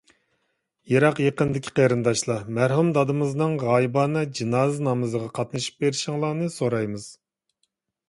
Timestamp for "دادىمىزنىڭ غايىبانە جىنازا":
2.97-4.85